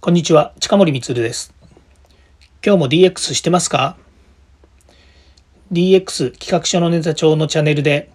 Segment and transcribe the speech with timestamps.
[0.00, 1.52] こんにちは、近森光です。
[2.64, 3.96] 今日も DX してますか
[5.72, 8.08] ?DX 企画書のネタ帳のチャンネルで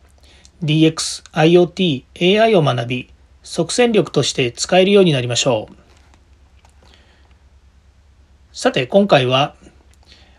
[0.63, 3.09] DX、IoT、AI を学び、
[3.43, 5.75] 即戦力として使えるようになりましょう。
[8.53, 9.57] さて、今回は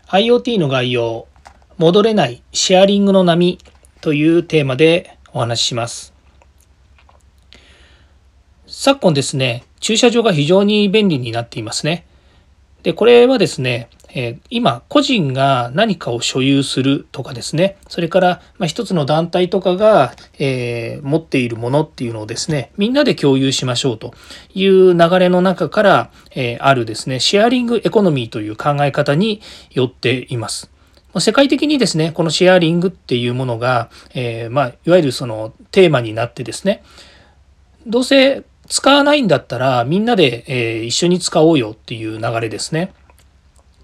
[0.07, 1.27] IoT の概要、
[1.77, 3.59] 戻れないシェアリングの波
[4.01, 6.11] というテーマでお話しします。
[8.65, 12.07] 昨今ですね、駐車場が非常に便利になっていますね。
[12.81, 24.15] で、これはですね、え今、個人が何かを所有するとかですね、それから、まあ、一つの団体とかが、え持っているものっていうのをですね、みんなで共有しましょうと
[24.55, 30.71] いう流れの中から、えあるですね、シェアリングエコノミーという考え方によっています。
[31.19, 36.81] 世界的にですね、このシェアリングっていうものが、えま、いわゆるそのテーマになってですね、
[37.85, 42.93] どうせ使わないんだったらみんなで、え一緒に使おうよっていう流れですね。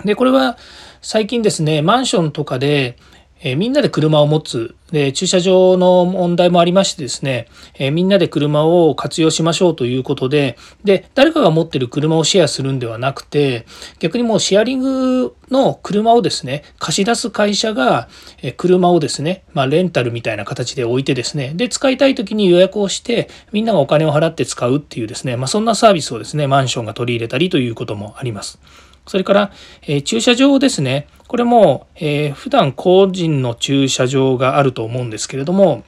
[0.04, 0.58] で、これは
[1.02, 2.98] 最近ですね、マンションとかで、
[3.44, 13.66] えみんなで車を持つで、駐車場の問題もありましてですね、えーみんなで車を活用しましょうということで、で、誰かが持ってる車をシェアするんではなくて、
[14.00, 18.10] 逆にもうシェアリングの車をですね、貸し出す会社が、
[18.42, 28.60] え車をですね、まあ、レンタルみたいな形で置いてですね、で、使いたい時に予約をして、みんながお金を払って使うっていうですね、まあ、そんなサービスをですね、マンションが取り入れたりということもあります。
[29.08, 29.52] それから、
[29.84, 31.08] えー駐車場ですね。
[31.28, 35.84] これも、えー普段個人の駐車場があると思うんですけれども、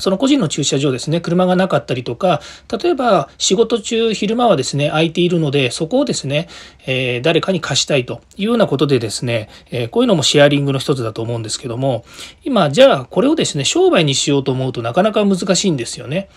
[0.00, 2.40] その個人の駐車場ですね、車がなかったりとか、
[2.82, 6.48] 例えば仕事中、昼間はですね、空いているので、そこをですね、
[6.86, 12.04] えー誰かに貸したいというようなことでですね、えーこういうのもシェアリングの一つだと思うんですけども、
[12.44, 16.28] 今、じゃあこれをですね、商売にしようと思うとなかなか難しいんですよね。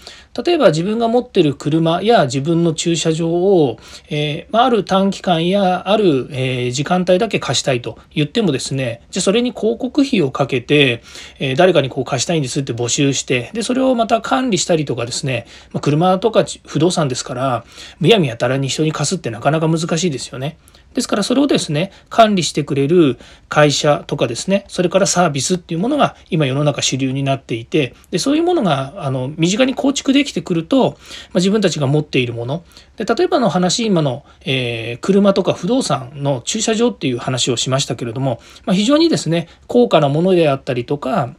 [0.45, 3.77] 例えば自分が持ってる車や自分の駐車場を、
[4.09, 11.03] えーまあ、る短期間やある、え時間帯だけ貸したいと言ってもですね、じゃあそれに広告費をかけて、
[11.39, 17.65] え誰かにこう貸したいんですって募集して、で、それをまた管理したりとかですね、まあ、車とか不動産ですから、
[17.99, 20.57] むやみやたらに人に貸すってなかなか難しいですよね。
[20.93, 23.17] ですからそれをですね、管理してくれる
[23.49, 30.97] 会社とかですね、それからサービスっていうものが今世の中主流になっていて、でそういうものがあの身近に構築できてくると、まあ、
[31.35, 32.63] 自分たちが持っているもの、
[32.95, 41.35] で例えばの話、今の、えー車とか不動産の駐車場っていう話をしましたけれども、まあ、非常にですね、高価なものであったりとか、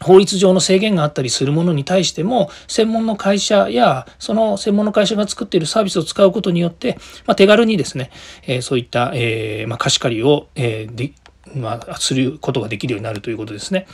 [0.00, 8.10] 法律上の制限があったりするものに対しても専門の会社やその専門の会社が作っているサービスを使うことによって、まあ、手軽にですね、
[8.46, 11.12] えーそういった、えーまあ、貸し借りを、えーで
[11.54, 13.86] まあ、することができるようになるということですね。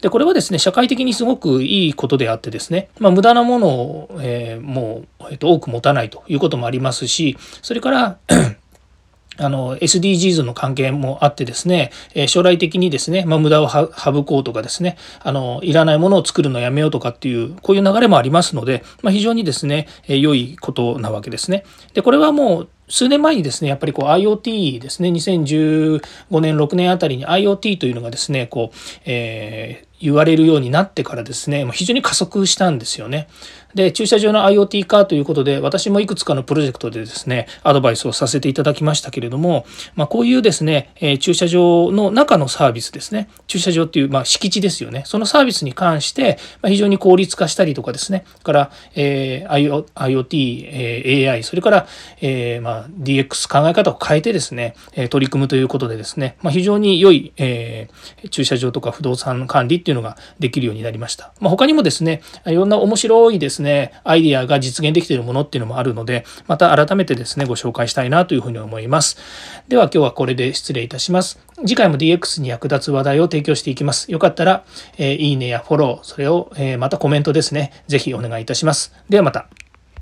[0.00, 8.18] でこれはですね社会的にすごくいいことであってですね、まあ、無駄なものを、えーもう、えーと多く持たないということもありますしそれから
[9.38, 21.64] あの SDGs の関係もあってですね、え将来的にですね、まあ、無駄を省こうとかですねあのいらないものを作るのやめようとかっていうこういう流れもありますので、まあ、非常にですね、え良いことなわけですね。
[21.94, 26.00] でこれはもう数年前にですねやっぱりこう IoT ですね2015
[26.40, 28.76] 年6年あたりに IoT というのがですねこう、
[29.06, 33.28] えー言われるようになってからですね、非常に加速したんですよね。
[33.74, 39.64] で、駐車場の IoT 化ということで、私もいくつかのプロジェクトでですね、アドバイスをさせていただきましたけれども、
[39.94, 51.86] まあ、こういうですね、え駐車場の中のサービスですね、駐車場っていう、まあ、敷地ですよね、そのサービスに関して、ま、非常に効率化したりとかですね、それから、えー IoT、え AI、それから、
[52.20, 54.74] えーま、DX 考え方を変えてですね、
[55.10, 57.92] 取り組むということでですね、まあ、非常に良い、えー
[58.30, 61.32] 駐車場とか不動産管理っていういうのができるようになりました。
[61.40, 69.18] まあ、他にもですね、いろんな面白いですね、アイデアが実現できているものっていうのもあるので、また改めてですね、ご紹介したいなというふうに思います。
[69.68, 71.40] では今日はこれで失礼いたします。
[71.60, 74.10] 次回も DX に役立つ話題を提供していきます。
[74.10, 74.64] よかったら、
[74.98, 78.94] えいいねやフォロー、それを、えまたコメントですね、ぜひお願いいたします。
[79.08, 79.61] ではまた。